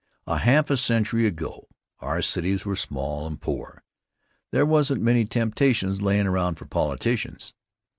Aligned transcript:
A 0.25 0.39
half 0.39 0.71
a 0.71 0.77
century 0.77 1.27
ago, 1.27 1.67
our 1.99 2.23
cities 2.23 2.65
were 2.65 2.75
small 2.75 3.27
and 3.27 3.39
poor. 3.39 3.83
There 4.49 4.65
wasn't 4.65 5.03
many 5.03 5.25
temptations 5.25 6.01
lyin' 6.01 6.25
around 6.25 6.55
for 6.55 6.65
politicians. 6.65 7.53